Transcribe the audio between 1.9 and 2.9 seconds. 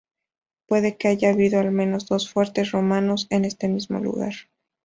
dos fuertes